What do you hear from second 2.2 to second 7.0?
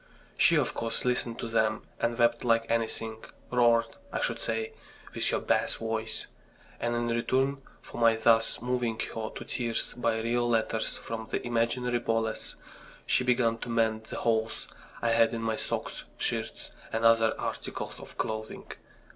like anything, roared, I should say, with her bass voice. And